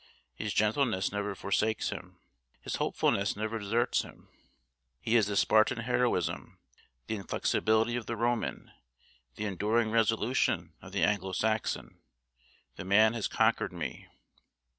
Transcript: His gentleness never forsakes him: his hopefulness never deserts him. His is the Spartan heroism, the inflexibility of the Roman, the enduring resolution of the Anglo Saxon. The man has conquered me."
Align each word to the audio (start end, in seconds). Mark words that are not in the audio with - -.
His 0.33 0.51
gentleness 0.51 1.11
never 1.11 1.35
forsakes 1.35 1.91
him: 1.91 2.17
his 2.59 2.77
hopefulness 2.77 3.35
never 3.35 3.59
deserts 3.59 4.01
him. 4.01 4.29
His 4.99 5.13
is 5.13 5.27
the 5.27 5.35
Spartan 5.35 5.81
heroism, 5.81 6.57
the 7.05 7.13
inflexibility 7.17 7.95
of 7.95 8.07
the 8.07 8.15
Roman, 8.15 8.71
the 9.35 9.45
enduring 9.45 9.91
resolution 9.91 10.73
of 10.81 10.91
the 10.91 11.03
Anglo 11.03 11.33
Saxon. 11.33 11.99
The 12.77 12.83
man 12.83 13.13
has 13.13 13.27
conquered 13.27 13.73
me." 13.73 14.07